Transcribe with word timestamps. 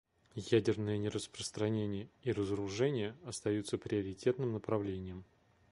Ядерное 0.33 0.97
нераспространение 0.97 2.09
и 2.23 2.31
разоружение 2.31 3.15
остаются 3.23 3.77
приоритетным 3.77 4.51
направлением. 4.51 5.23